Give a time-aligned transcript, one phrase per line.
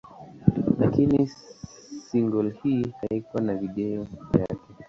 [0.79, 1.27] Lakini
[2.09, 4.65] single hii haikuwa na video yake.